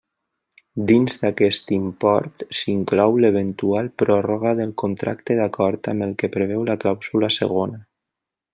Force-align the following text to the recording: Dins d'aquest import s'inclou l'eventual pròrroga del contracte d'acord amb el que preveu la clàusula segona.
Dins 0.91 1.17
d'aquest 1.23 1.73
import 1.75 2.45
s'inclou 2.59 3.19
l'eventual 3.25 3.91
pròrroga 4.03 4.55
del 4.61 4.73
contracte 4.85 5.39
d'acord 5.41 5.91
amb 5.93 6.07
el 6.07 6.17
que 6.23 6.31
preveu 6.39 6.65
la 6.71 6.79
clàusula 6.85 7.31
segona. 7.41 7.79